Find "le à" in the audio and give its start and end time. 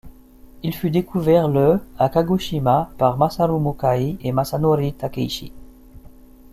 1.47-2.09